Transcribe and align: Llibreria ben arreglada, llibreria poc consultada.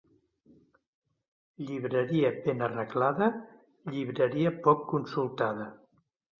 Llibreria 1.67 2.33
ben 2.47 2.65
arreglada, 2.69 3.29
llibreria 3.93 4.57
poc 4.67 4.85
consultada. 4.97 5.73